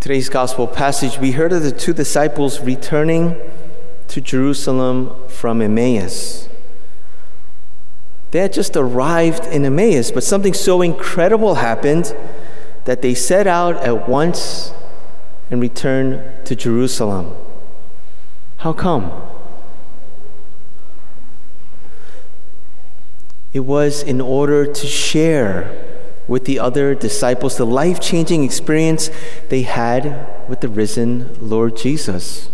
Today's 0.00 0.28
gospel 0.28 0.68
passage, 0.68 1.18
we 1.18 1.32
heard 1.32 1.52
of 1.52 1.64
the 1.64 1.72
two 1.72 1.92
disciples 1.92 2.60
returning 2.60 3.36
to 4.06 4.20
Jerusalem 4.20 5.28
from 5.28 5.60
Emmaus. 5.60 6.48
They 8.30 8.38
had 8.38 8.52
just 8.52 8.76
arrived 8.76 9.46
in 9.46 9.64
Emmaus, 9.64 10.12
but 10.12 10.22
something 10.22 10.54
so 10.54 10.80
incredible 10.80 11.56
happened 11.56 12.14
that 12.84 13.02
they 13.02 13.14
set 13.14 13.48
out 13.48 13.76
at 13.78 14.08
once 14.08 14.72
and 15.50 15.60
returned 15.60 16.46
to 16.46 16.54
Jerusalem. 16.54 17.34
How 18.58 18.72
come? 18.72 19.10
It 23.52 23.60
was 23.60 24.02
in 24.02 24.20
order 24.20 24.72
to 24.72 24.86
share 24.86 25.95
with 26.28 26.44
the 26.44 26.58
other 26.58 26.94
disciples 26.94 27.56
the 27.56 27.66
life 27.66 28.00
changing 28.00 28.44
experience 28.44 29.10
they 29.48 29.62
had 29.62 30.26
with 30.48 30.60
the 30.60 30.68
risen 30.68 31.36
Lord 31.40 31.76
Jesus. 31.76 32.50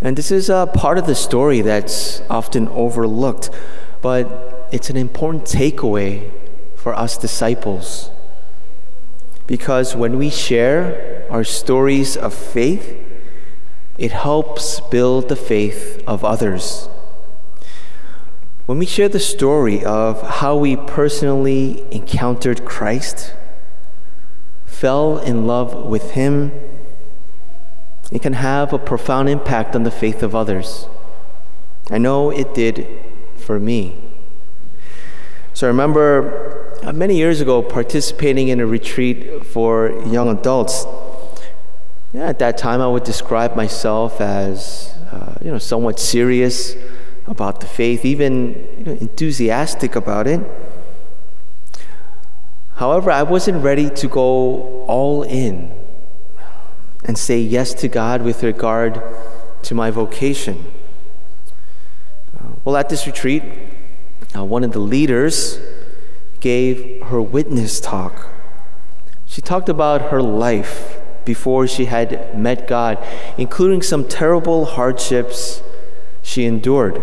And 0.00 0.16
this 0.16 0.30
is 0.30 0.48
a 0.48 0.70
part 0.72 0.98
of 0.98 1.06
the 1.06 1.14
story 1.14 1.60
that's 1.60 2.20
often 2.28 2.68
overlooked, 2.68 3.50
but 4.02 4.68
it's 4.70 4.90
an 4.90 4.96
important 4.96 5.44
takeaway 5.44 6.30
for 6.76 6.94
us 6.94 7.16
disciples. 7.16 8.10
Because 9.46 9.96
when 9.96 10.18
we 10.18 10.30
share 10.30 11.26
our 11.30 11.44
stories 11.44 12.16
of 12.16 12.34
faith, 12.34 13.00
it 13.98 14.12
helps 14.12 14.80
build 14.80 15.28
the 15.28 15.36
faith 15.36 16.02
of 16.06 16.24
others. 16.24 16.88
When 18.66 18.78
we 18.78 18.86
share 18.86 19.10
the 19.10 19.20
story 19.20 19.84
of 19.84 20.22
how 20.22 20.56
we 20.56 20.74
personally 20.74 21.84
encountered 21.90 22.64
Christ, 22.64 23.34
fell 24.64 25.18
in 25.18 25.46
love 25.46 25.84
with 25.84 26.12
Him, 26.12 26.50
it 28.10 28.22
can 28.22 28.32
have 28.32 28.72
a 28.72 28.78
profound 28.78 29.28
impact 29.28 29.76
on 29.76 29.82
the 29.82 29.90
faith 29.90 30.22
of 30.22 30.34
others. 30.34 30.88
I 31.90 31.98
know 31.98 32.30
it 32.30 32.54
did 32.54 32.88
for 33.36 33.60
me. 33.60 33.98
So 35.52 35.66
I 35.66 35.68
remember 35.68 36.78
uh, 36.82 36.94
many 36.94 37.18
years 37.18 37.42
ago 37.42 37.60
participating 37.60 38.48
in 38.48 38.60
a 38.60 38.66
retreat 38.66 39.44
for 39.44 39.90
young 40.06 40.30
adults. 40.30 40.86
Yeah, 42.14 42.28
at 42.28 42.38
that 42.38 42.56
time, 42.56 42.80
I 42.80 42.88
would 42.88 43.04
describe 43.04 43.56
myself 43.56 44.22
as, 44.22 44.94
uh, 45.12 45.34
you 45.44 45.50
know, 45.50 45.58
somewhat 45.58 46.00
serious 46.00 46.74
about 47.26 47.60
the 47.60 47.66
faith, 47.66 48.04
even 48.04 48.54
you 48.78 48.84
know, 48.84 48.92
enthusiastic 48.92 49.96
about 49.96 50.26
it. 50.26 50.40
However, 52.74 53.10
I 53.10 53.22
wasn't 53.22 53.62
ready 53.62 53.88
to 53.90 54.08
go 54.08 54.84
all 54.86 55.22
in 55.22 55.72
and 57.04 57.16
say 57.16 57.38
yes 57.38 57.72
to 57.74 57.88
God 57.88 58.22
with 58.22 58.42
regard 58.42 59.00
to 59.62 59.74
my 59.74 59.90
vocation. 59.90 60.72
Well, 62.64 62.76
at 62.78 62.88
this 62.88 63.06
retreat, 63.06 63.42
uh, 64.34 64.42
one 64.42 64.64
of 64.64 64.72
the 64.72 64.78
leaders 64.78 65.58
gave 66.40 67.02
her 67.04 67.20
witness 67.20 67.78
talk. 67.78 68.28
She 69.26 69.42
talked 69.42 69.68
about 69.68 70.10
her 70.10 70.22
life 70.22 70.98
before 71.26 71.66
she 71.66 71.86
had 71.86 72.38
met 72.38 72.66
God, 72.66 73.04
including 73.36 73.82
some 73.82 74.06
terrible 74.08 74.64
hardships 74.64 75.62
she 76.34 76.46
endured. 76.46 77.00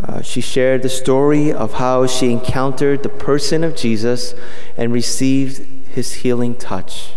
Uh, 0.00 0.22
she 0.22 0.40
shared 0.40 0.82
the 0.82 0.88
story 0.88 1.52
of 1.52 1.74
how 1.74 2.06
she 2.06 2.30
encountered 2.30 3.02
the 3.02 3.08
person 3.08 3.64
of 3.64 3.74
Jesus 3.74 4.32
and 4.76 4.92
received 4.92 5.88
his 5.88 6.14
healing 6.14 6.54
touch. 6.54 7.14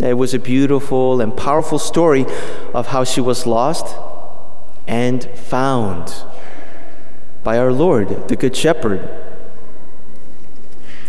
It 0.00 0.14
was 0.14 0.34
a 0.34 0.40
beautiful 0.40 1.20
and 1.20 1.36
powerful 1.36 1.78
story 1.78 2.26
of 2.74 2.88
how 2.88 3.04
she 3.04 3.20
was 3.20 3.46
lost 3.46 3.96
and 4.88 5.22
found 5.36 6.24
by 7.44 7.56
our 7.56 7.72
Lord, 7.72 8.26
the 8.26 8.34
Good 8.34 8.56
Shepherd. 8.56 9.08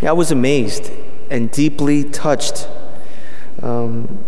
I 0.03 0.11
was 0.11 0.29
amazed 0.29 0.91
and 1.31 1.49
deeply 1.49 2.03
touched. 2.03 2.67
Um, 3.63 4.23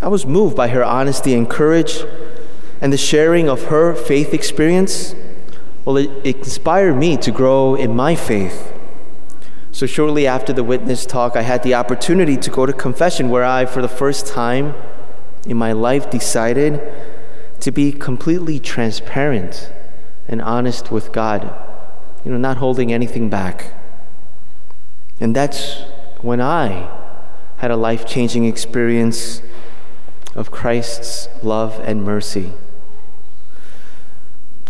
I 0.00 0.08
was 0.08 0.24
moved 0.24 0.56
by 0.56 0.68
her 0.68 0.82
honesty 0.82 1.34
and 1.34 1.50
courage 1.50 2.02
and 2.82 2.92
the 2.92 2.98
sharing 2.98 3.48
of 3.48 3.66
her 3.66 3.94
faith 3.94 4.34
experience, 4.34 5.14
well, 5.84 5.96
it, 5.96 6.10
inspired 6.24 6.94
me 6.96 7.16
to 7.16 7.30
grow 7.30 7.76
in 7.76 7.94
my 7.94 8.16
faith. 8.16 8.74
So, 9.70 9.86
shortly 9.86 10.26
after 10.26 10.52
the 10.52 10.64
witness 10.64 11.06
talk, 11.06 11.36
I 11.36 11.42
had 11.42 11.62
the 11.62 11.74
opportunity 11.74 12.36
to 12.36 12.50
go 12.50 12.66
to 12.66 12.72
confession 12.72 13.30
where 13.30 13.44
I, 13.44 13.66
for 13.66 13.82
the 13.82 13.88
first 13.88 14.26
time 14.26 14.74
in 15.46 15.56
my 15.56 15.70
life, 15.70 16.10
decided 16.10 16.80
to 17.60 17.70
be 17.70 17.92
completely 17.92 18.58
transparent 18.58 19.72
and 20.26 20.42
honest 20.42 20.90
with 20.90 21.12
God, 21.12 21.54
you 22.24 22.32
know, 22.32 22.36
not 22.36 22.56
holding 22.56 22.92
anything 22.92 23.30
back. 23.30 23.74
And 25.20 25.36
that's 25.36 25.82
when 26.20 26.40
I 26.40 26.90
had 27.58 27.70
a 27.70 27.76
life 27.76 28.04
changing 28.06 28.44
experience 28.44 29.40
of 30.34 30.50
Christ's 30.50 31.28
love 31.44 31.80
and 31.84 32.02
mercy. 32.02 32.52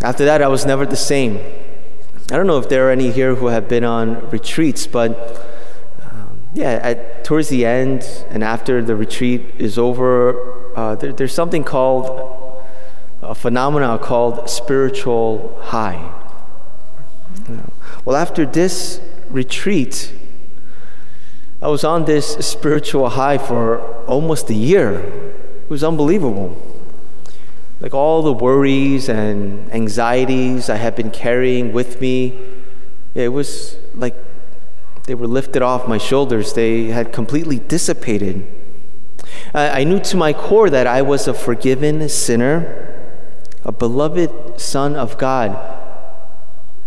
After 0.03 0.25
that, 0.25 0.41
I 0.41 0.49
was 0.49 0.65
never 0.65 0.85
the 0.85 0.97
same. 0.97 1.39
I 2.29 2.35
don't 2.35 2.45
know 2.45 2.57
if 2.57 2.67
there 2.67 2.89
are 2.89 2.91
any 2.91 3.09
here 3.09 3.35
who 3.35 3.47
have 3.47 3.69
been 3.69 3.85
on 3.85 4.29
retreats, 4.31 4.85
but 4.85 5.11
um, 6.01 6.41
yeah, 6.53 6.71
at, 6.83 7.23
towards 7.23 7.47
the 7.47 7.65
end 7.65 8.05
and 8.29 8.43
after 8.43 8.83
the 8.83 8.97
retreat 8.97 9.45
is 9.57 9.77
over, 9.77 10.75
uh, 10.75 10.95
there, 10.95 11.13
there's 11.13 11.33
something 11.33 11.63
called 11.63 12.61
a 13.21 13.33
phenomenon 13.33 13.97
called 13.99 14.49
spiritual 14.49 15.57
high. 15.61 16.13
Well, 18.03 18.17
after 18.17 18.45
this 18.45 18.99
retreat, 19.29 20.13
I 21.61 21.69
was 21.69 21.85
on 21.85 22.03
this 22.03 22.35
spiritual 22.45 23.07
high 23.07 23.37
for 23.37 23.79
almost 24.03 24.49
a 24.49 24.53
year. 24.53 24.99
It 25.63 25.69
was 25.69 25.81
unbelievable 25.81 26.72
like 27.83 27.93
all 27.93 28.21
the 28.21 28.31
worries 28.31 29.09
and 29.09 29.69
anxieties 29.73 30.69
I 30.69 30.77
had 30.77 30.95
been 30.95 31.11
carrying 31.11 31.73
with 31.73 31.99
me, 31.99 32.39
it 33.13 33.27
was 33.27 33.75
like 33.93 34.15
they 35.03 35.15
were 35.15 35.27
lifted 35.27 35.61
off 35.61 35.85
my 35.85 35.97
shoulders. 35.97 36.53
They 36.53 36.85
had 36.85 37.11
completely 37.11 37.59
dissipated. 37.59 38.47
I 39.53 39.83
knew 39.83 39.99
to 39.99 40.15
my 40.15 40.31
core 40.31 40.69
that 40.69 40.87
I 40.87 41.01
was 41.01 41.27
a 41.27 41.33
forgiven 41.33 42.07
sinner, 42.07 43.19
a 43.65 43.73
beloved 43.73 44.61
Son 44.61 44.95
of 44.95 45.17
God, 45.17 45.59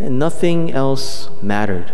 and 0.00 0.18
nothing 0.18 0.72
else 0.72 1.28
mattered. 1.42 1.92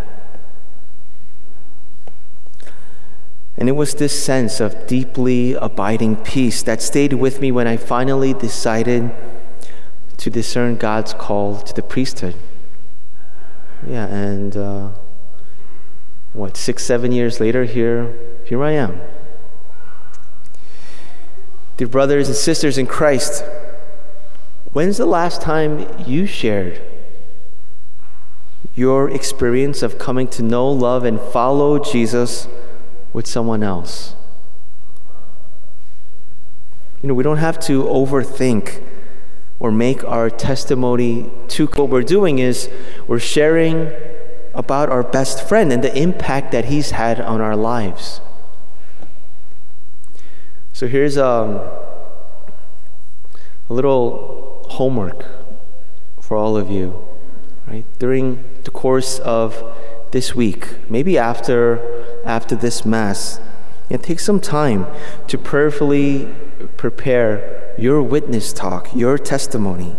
And 3.57 3.69
it 3.69 3.73
was 3.73 3.95
this 3.95 4.23
sense 4.23 4.61
of 4.61 4.87
deeply 4.87 5.55
abiding 5.55 6.17
peace 6.17 6.63
that 6.63 6.81
stayed 6.81 7.13
with 7.13 7.41
me 7.41 7.53
when 7.53 7.67
I 7.67 7.77
finally 7.77 8.33
decided 8.33 9.15
to 10.17 10.31
discern 10.31 10.77
God's 10.77 11.13
call 11.15 11.61
to 11.61 11.75
the 11.75 11.83
priesthood. 11.83 12.35
Yeah, 13.87 14.07
and 14.07 14.57
uh, 14.57 14.91
what, 16.33 16.57
six, 16.57 16.85
seven 16.85 17.13
years 17.13 17.41
later, 17.41 17.65
here, 17.65 18.17
here 18.47 18.63
I 18.63 18.73
am. 18.73 19.01
Dear 21.77 21.89
brothers 21.89 22.29
and 22.29 22.37
sisters 22.37 22.79
in 22.79 22.87
Christ, 22.87 23.45
when's 24.73 24.97
the 24.97 25.07
last 25.07 25.43
time 25.43 25.87
you 26.07 26.27
shared 26.27 26.81
your 28.75 29.11
experience 29.11 29.83
of 29.83 29.99
coming 29.99 30.29
to 30.29 30.43
know, 30.43 30.69
love, 30.71 31.05
and 31.05 31.21
follow 31.21 31.79
Jesus? 31.79 32.47
With 33.13 33.27
someone 33.27 33.63
else. 33.63 34.15
You 37.03 37.09
know, 37.09 37.15
we 37.15 37.25
don't 37.25 37.39
have 37.39 37.59
to 37.61 37.83
overthink 37.85 38.83
or 39.59 39.71
make 39.71 40.05
our 40.05 40.31
testimony 40.31 41.31
too. 41.49 41.67
What 41.67 41.89
we're 41.89 42.03
doing 42.03 42.39
is 42.39 42.71
we're 43.07 43.19
sharing 43.19 43.93
about 44.55 44.89
our 44.89 45.03
best 45.03 45.47
friend 45.49 45.73
and 45.73 45.83
the 45.83 45.97
impact 45.97 46.53
that 46.53 46.67
he's 46.67 46.91
had 46.91 47.21
on 47.21 47.41
our 47.41 47.57
lives. 47.57 48.21
So 50.73 50.87
here's 50.87 51.19
um, 51.19 51.61
a 53.69 53.75
little 53.75 54.67
homework 54.71 55.27
for 56.21 56.37
all 56.37 56.57
of 56.57 56.71
you, 56.71 57.07
right? 57.67 57.85
During 57.99 58.45
the 58.65 58.71
course 58.71 59.19
of 59.21 59.63
this 60.13 60.35
week, 60.35 60.91
maybe 60.91 61.19
after 61.19 61.92
after 62.25 62.55
this 62.55 62.85
mass, 62.85 63.41
and 63.91 64.03
take 64.03 64.21
some 64.21 64.41
time 64.41 64.87
to 65.29 65.37
prayerfully 65.37 66.35
prepare 66.77 67.75
your 67.79 68.03
witness 68.03 68.53
talk, 68.53 68.95
your 68.95 69.19
testimony, 69.19 69.97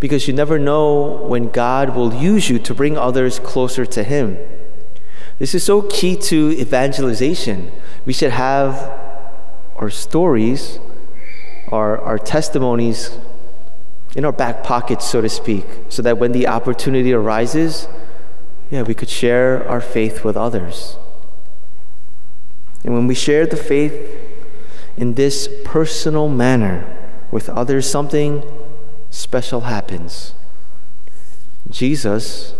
because 0.00 0.28
you 0.28 0.34
never 0.34 0.58
know 0.58 1.24
when 1.26 1.50
God 1.50 1.96
will 1.96 2.14
use 2.14 2.48
you 2.48 2.58
to 2.60 2.74
bring 2.74 2.96
others 2.96 3.38
closer 3.38 3.84
to 3.86 4.04
Him. 4.04 4.38
This 5.38 5.54
is 5.54 5.64
so 5.64 5.82
key 5.82 6.16
to 6.16 6.50
evangelization 6.58 7.70
We 8.04 8.12
should 8.12 8.32
have 8.32 8.74
our 9.76 9.90
stories, 9.90 10.80
our, 11.68 11.98
our 11.98 12.18
testimonies 12.18 13.16
in 14.16 14.24
our 14.24 14.32
back 14.32 14.64
pockets, 14.64 15.04
so 15.04 15.20
to 15.20 15.28
speak, 15.28 15.64
so 15.88 16.02
that 16.02 16.18
when 16.18 16.32
the 16.32 16.48
opportunity 16.48 17.12
arises, 17.12 17.86
yeah, 18.70 18.82
we 18.82 18.94
could 18.94 19.08
share 19.08 19.68
our 19.68 19.80
faith 19.80 20.24
with 20.24 20.36
others. 20.36 20.96
And 22.84 22.94
when 22.94 23.06
we 23.06 23.14
share 23.14 23.46
the 23.46 23.56
faith 23.56 23.94
in 24.96 25.14
this 25.14 25.48
personal 25.64 26.28
manner 26.28 26.84
with 27.30 27.48
others, 27.48 27.88
something 27.88 28.42
special 29.10 29.62
happens. 29.62 30.34
Jesus 31.70 32.54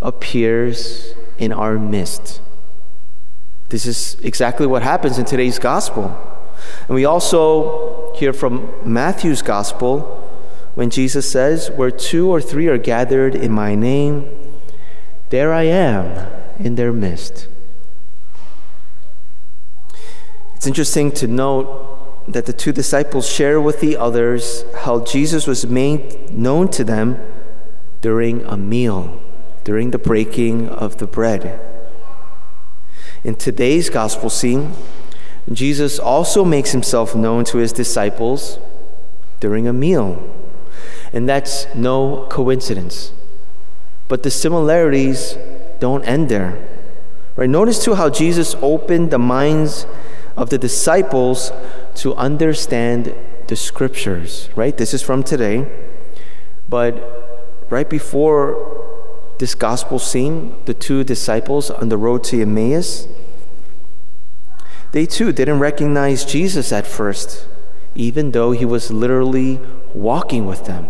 appears 0.00 1.14
in 1.38 1.52
our 1.52 1.78
midst. 1.78 2.40
This 3.68 3.86
is 3.86 4.16
exactly 4.22 4.66
what 4.66 4.82
happens 4.82 5.18
in 5.18 5.24
today's 5.24 5.58
gospel. 5.58 6.16
And 6.86 6.94
we 6.94 7.04
also 7.04 8.12
hear 8.14 8.32
from 8.32 8.72
Matthew's 8.84 9.42
gospel 9.42 10.18
when 10.74 10.90
Jesus 10.90 11.30
says, 11.30 11.70
Where 11.70 11.90
two 11.90 12.30
or 12.30 12.40
three 12.40 12.68
are 12.68 12.78
gathered 12.78 13.34
in 13.34 13.52
my 13.52 13.74
name, 13.74 14.28
there 15.30 15.52
I 15.52 15.64
am 15.64 16.30
in 16.58 16.74
their 16.76 16.92
midst. 16.92 17.48
It's 20.62 20.68
interesting 20.68 21.10
to 21.14 21.26
note 21.26 22.24
that 22.28 22.46
the 22.46 22.52
two 22.52 22.70
disciples 22.70 23.28
share 23.28 23.60
with 23.60 23.80
the 23.80 23.96
others 23.96 24.64
how 24.82 25.00
Jesus 25.00 25.44
was 25.44 25.66
made 25.66 26.30
known 26.30 26.68
to 26.68 26.84
them 26.84 27.18
during 28.00 28.44
a 28.44 28.56
meal, 28.56 29.20
during 29.64 29.90
the 29.90 29.98
breaking 29.98 30.68
of 30.68 30.98
the 30.98 31.08
bread. 31.08 31.60
In 33.24 33.34
today's 33.34 33.90
gospel 33.90 34.30
scene, 34.30 34.74
Jesus 35.50 35.98
also 35.98 36.44
makes 36.44 36.70
himself 36.70 37.12
known 37.16 37.42
to 37.46 37.58
his 37.58 37.72
disciples 37.72 38.60
during 39.40 39.66
a 39.66 39.72
meal. 39.72 40.22
And 41.12 41.28
that's 41.28 41.66
no 41.74 42.28
coincidence. 42.30 43.12
But 44.06 44.22
the 44.22 44.30
similarities 44.30 45.36
don't 45.80 46.04
end 46.04 46.28
there. 46.28 46.68
Right? 47.34 47.50
Notice 47.50 47.84
too 47.84 47.94
how 47.94 48.10
Jesus 48.10 48.54
opened 48.62 49.10
the 49.10 49.18
minds 49.18 49.86
of 50.36 50.50
the 50.50 50.58
disciples 50.58 51.52
to 51.96 52.14
understand 52.14 53.14
the 53.48 53.56
scriptures, 53.56 54.48
right? 54.56 54.76
This 54.76 54.94
is 54.94 55.02
from 55.02 55.22
today. 55.22 55.70
But 56.68 57.66
right 57.68 57.88
before 57.88 59.34
this 59.38 59.54
gospel 59.54 59.98
scene, 59.98 60.54
the 60.64 60.74
two 60.74 61.04
disciples 61.04 61.70
on 61.70 61.88
the 61.88 61.96
road 61.96 62.24
to 62.24 62.40
Emmaus, 62.40 63.08
they 64.92 65.06
too 65.06 65.32
didn't 65.32 65.58
recognize 65.58 66.24
Jesus 66.24 66.72
at 66.72 66.86
first, 66.86 67.46
even 67.94 68.32
though 68.32 68.52
he 68.52 68.64
was 68.64 68.90
literally 68.90 69.60
walking 69.94 70.46
with 70.46 70.66
them. 70.66 70.88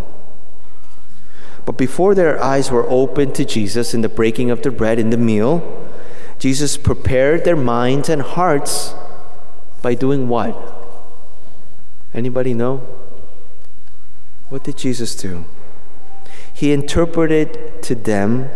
But 1.65 1.79
before 1.79 2.15
their 2.15 2.43
eyes 2.43 2.71
were 2.71 2.89
opened 2.89 3.35
to 3.37 3.45
Jesus 3.45 3.95
in 3.95 4.01
the 4.01 4.09
breaking 4.09 4.51
of 4.51 4.63
the 4.63 4.71
bread 4.71 4.99
in 4.99 5.11
the 5.11 5.17
meal, 5.17 5.89
Jesus 6.39 6.77
prepared 6.77 7.45
their 7.45 7.57
minds 7.57 8.09
and 8.09 8.21
hearts 8.21 8.95
by 9.83 9.95
doing 9.95 10.29
what? 10.29 10.57
Anybody 12.15 12.55
know? 12.55 12.79
What 14.49 14.65
did 14.65 14.77
Jesus 14.77 15.15
do? 15.15 15.45
He 16.53 16.73
interpreted 16.73 17.83
to 17.83 17.95
them 17.95 18.51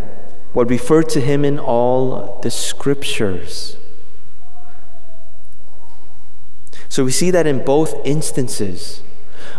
what 0.53 0.71
referred 0.71 1.09
to 1.11 1.21
him 1.21 1.45
in 1.45 1.59
all 1.59 2.39
the 2.43 2.51
scriptures. 2.51 3.77
So 6.89 7.05
we 7.05 7.11
see 7.11 7.31
that 7.31 7.47
in 7.47 7.65
both 7.65 7.95
instances, 8.07 9.03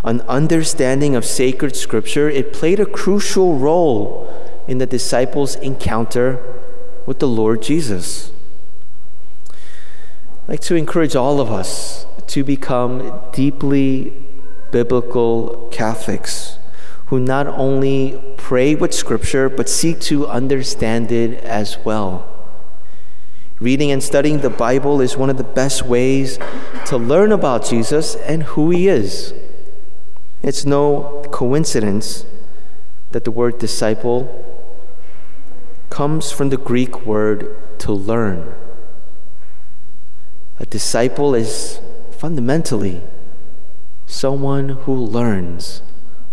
an 0.03 0.21
understanding 0.21 1.15
of 1.15 1.25
sacred 1.25 1.75
scripture, 1.75 2.29
it 2.29 2.53
played 2.53 2.79
a 2.79 2.85
crucial 2.85 3.55
role 3.57 4.33
in 4.67 4.77
the 4.77 4.85
disciples' 4.85 5.55
encounter 5.55 6.41
with 7.05 7.19
the 7.19 7.27
Lord 7.27 7.61
Jesus. 7.61 8.31
Like 10.47 10.61
to 10.61 10.75
encourage 10.75 11.13
all 11.13 11.41
of 11.41 11.51
us 11.51 12.05
to 12.27 12.41
become 12.41 13.21
deeply 13.33 14.13
biblical 14.71 15.67
Catholics 15.73 16.57
who 17.07 17.19
not 17.19 17.47
only 17.47 18.21
pray 18.37 18.73
with 18.73 18.93
Scripture 18.93 19.49
but 19.49 19.67
seek 19.67 19.99
to 20.01 20.25
understand 20.25 21.11
it 21.11 21.43
as 21.43 21.77
well. 21.83 22.33
Reading 23.59 23.91
and 23.91 24.01
studying 24.01 24.39
the 24.39 24.49
Bible 24.49 25.01
is 25.01 25.17
one 25.17 25.29
of 25.29 25.37
the 25.37 25.43
best 25.43 25.83
ways 25.83 26.39
to 26.85 26.95
learn 26.95 27.33
about 27.33 27.65
Jesus 27.65 28.15
and 28.15 28.43
who 28.43 28.69
he 28.69 28.87
is. 28.87 29.33
It's 30.41 30.65
no 30.65 31.25
coincidence 31.29 32.25
that 33.11 33.25
the 33.25 33.31
word 33.31 33.57
disciple 33.57 34.45
comes 35.89 36.31
from 36.31 36.49
the 36.49 36.57
Greek 36.57 37.05
word 37.05 37.53
to 37.79 37.91
learn. 37.91 38.53
A 40.59 40.65
disciple 40.65 41.35
is 41.35 41.79
fundamentally 42.11 43.03
someone 44.07 44.69
who 44.69 44.95
learns, 44.95 45.83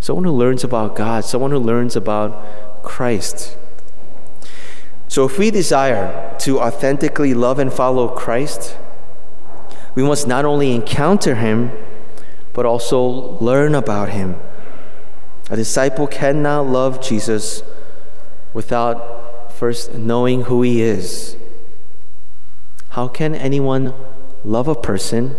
someone 0.00 0.24
who 0.24 0.32
learns 0.32 0.64
about 0.64 0.96
God, 0.96 1.24
someone 1.26 1.50
who 1.50 1.58
learns 1.58 1.94
about 1.94 2.82
Christ. 2.82 3.58
So, 5.08 5.26
if 5.26 5.38
we 5.38 5.50
desire 5.50 6.34
to 6.40 6.58
authentically 6.60 7.34
love 7.34 7.58
and 7.58 7.70
follow 7.72 8.08
Christ, 8.08 8.78
we 9.94 10.02
must 10.02 10.26
not 10.26 10.46
only 10.46 10.74
encounter 10.74 11.34
Him, 11.34 11.70
but 12.54 12.64
also 12.64 13.00
learn 13.40 13.74
about 13.74 14.08
Him. 14.08 14.36
A 15.50 15.56
disciple 15.56 16.06
cannot 16.06 16.66
love 16.66 17.02
Jesus 17.02 17.62
without 18.54 19.52
first 19.52 19.94
knowing 19.94 20.44
who 20.44 20.62
He 20.62 20.80
is. 20.80 21.36
How 22.90 23.08
can 23.08 23.34
anyone 23.34 23.92
love 24.44 24.68
a 24.68 24.74
person 24.74 25.34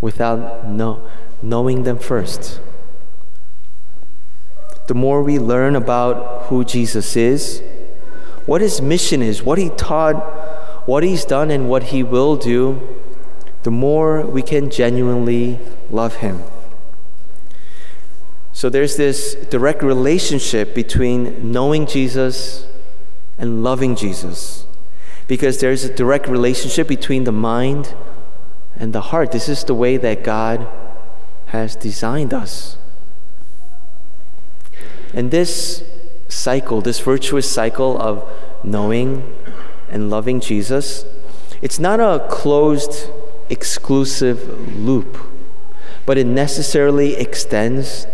without 0.00 0.68
know, 0.68 1.08
knowing 1.42 1.82
them 1.82 1.98
first. 1.98 2.60
The 4.86 4.94
more 4.94 5.22
we 5.22 5.38
learn 5.38 5.74
about 5.74 6.44
who 6.46 6.64
Jesus 6.64 7.16
is, 7.16 7.62
what 8.46 8.60
his 8.60 8.80
mission 8.80 9.22
is, 9.22 9.42
what 9.42 9.58
he 9.58 9.70
taught, 9.70 10.14
what 10.86 11.02
he's 11.02 11.24
done, 11.24 11.50
and 11.50 11.68
what 11.68 11.84
he 11.84 12.02
will 12.04 12.36
do, 12.36 12.80
the 13.64 13.70
more 13.72 14.24
we 14.24 14.42
can 14.42 14.70
genuinely 14.70 15.58
love 15.90 16.16
him. 16.16 16.44
So 18.52 18.70
there's 18.70 18.96
this 18.96 19.34
direct 19.50 19.82
relationship 19.82 20.74
between 20.74 21.50
knowing 21.50 21.86
Jesus 21.86 22.66
and 23.38 23.64
loving 23.64 23.96
Jesus 23.96 24.66
because 25.28 25.60
there's 25.60 25.84
a 25.84 25.94
direct 25.94 26.28
relationship 26.28 26.86
between 26.86 27.24
the 27.24 27.32
mind 27.32 27.94
and 28.76 28.92
the 28.92 29.00
heart. 29.00 29.32
This 29.32 29.48
is 29.48 29.64
the 29.64 29.74
way 29.74 29.96
that 29.96 30.22
God 30.22 30.66
has 31.46 31.74
designed 31.76 32.32
us. 32.32 32.76
And 35.12 35.30
this 35.30 35.82
cycle, 36.28 36.80
this 36.80 37.00
virtuous 37.00 37.50
cycle 37.50 38.00
of 38.00 38.28
knowing 38.62 39.34
and 39.88 40.10
loving 40.10 40.40
Jesus, 40.40 41.04
it's 41.62 41.78
not 41.78 42.00
a 42.00 42.26
closed, 42.28 43.10
exclusive 43.48 44.76
loop, 44.76 45.16
but 46.04 46.18
it 46.18 46.26
necessarily 46.26 47.14
extends 47.16 48.06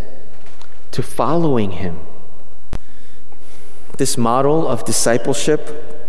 to 0.93 1.03
following 1.03 1.73
Him. 1.73 1.99
This 3.97 4.17
model 4.17 4.67
of 4.67 4.85
discipleship 4.85 6.02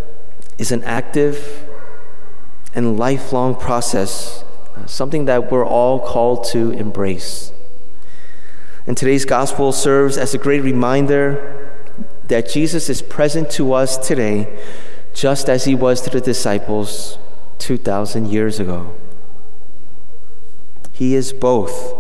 is 0.58 0.72
an 0.72 0.84
active 0.84 1.68
and 2.74 2.98
lifelong 2.98 3.56
process, 3.56 4.44
something 4.86 5.26
that 5.26 5.52
we're 5.52 5.66
all 5.66 6.00
called 6.00 6.46
to 6.46 6.72
embrace. 6.72 7.52
And 8.86 8.98
today's 8.98 9.26
gospel 9.26 9.72
serves 9.72 10.18
as 10.18 10.34
a 10.34 10.38
great 10.38 10.62
reminder 10.62 11.72
that 12.28 12.50
Jesus 12.50 12.90
is 12.90 13.02
present 13.02 13.50
to 13.52 13.74
us 13.74 13.98
today, 13.98 14.60
just 15.14 15.50
as 15.50 15.66
he 15.66 15.76
was 15.76 16.02
to 16.02 16.10
the 16.10 16.22
disciples 16.22 17.18
2,000 17.60 18.28
years 18.28 18.60
ago. 18.60 18.96
He 20.92 21.16
is 21.16 21.34
both 21.34 21.96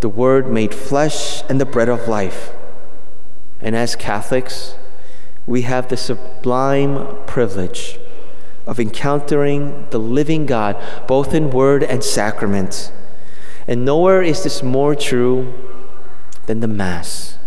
the 0.00 0.08
Word 0.08 0.50
made 0.50 0.74
flesh 0.74 1.42
and 1.48 1.60
the 1.60 1.66
bread 1.66 1.88
of 1.88 2.08
life. 2.08 2.52
And 3.60 3.74
as 3.74 3.96
Catholics, 3.96 4.76
we 5.48 5.62
have 5.62 5.88
the 5.88 5.96
sublime 5.96 7.24
privilege 7.26 7.98
of 8.66 8.78
encountering 8.78 9.86
the 9.88 9.98
living 9.98 10.44
God, 10.44 10.76
both 11.08 11.32
in 11.32 11.50
word 11.50 11.82
and 11.82 12.04
sacrament. 12.04 12.92
And 13.66 13.82
nowhere 13.82 14.22
is 14.22 14.44
this 14.44 14.62
more 14.62 14.94
true 14.94 15.54
than 16.44 16.60
the 16.60 16.68
Mass. 16.68 17.38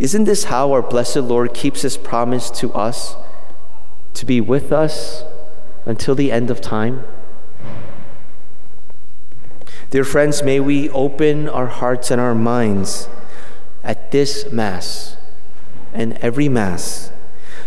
Isn't 0.00 0.24
this 0.24 0.44
how 0.44 0.72
our 0.72 0.82
blessed 0.82 1.18
Lord 1.18 1.54
keeps 1.54 1.82
his 1.82 1.96
promise 1.96 2.50
to 2.50 2.72
us 2.72 3.14
to 4.14 4.26
be 4.26 4.40
with 4.40 4.72
us 4.72 5.22
until 5.86 6.16
the 6.16 6.32
end 6.32 6.50
of 6.50 6.60
time? 6.60 7.04
Dear 9.90 10.04
friends, 10.04 10.42
may 10.42 10.58
we 10.58 10.90
open 10.90 11.48
our 11.48 11.68
hearts 11.68 12.10
and 12.10 12.20
our 12.20 12.34
minds 12.34 13.08
at 13.84 14.10
this 14.10 14.50
Mass 14.50 15.16
and 15.92 16.14
every 16.18 16.48
Mass 16.48 17.12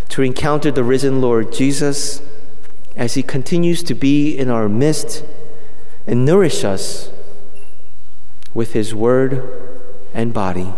to 0.10 0.22
encounter 0.22 0.72
the 0.72 0.84
risen 0.84 1.22
Lord 1.22 1.52
Jesus 1.52 2.22
as 2.96 3.16
he 3.16 3.24
continues 3.24 3.82
to 3.84 3.96
be 3.96 4.38
in 4.38 4.50
our 4.50 4.70
midst 4.70 5.24
and 6.06 6.26
nourish 6.26 6.64
us 6.64 7.12
with 8.54 8.74
his 8.74 8.94
word 8.94 9.44
and 10.14 10.34
body. 10.34 10.74